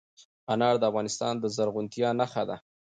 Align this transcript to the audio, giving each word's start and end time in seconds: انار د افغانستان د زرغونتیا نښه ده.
انار 0.53 0.75
د 0.79 0.83
افغانستان 0.89 1.33
د 1.39 1.45
زرغونتیا 1.55 2.09
نښه 2.19 2.43
ده. 2.49 2.57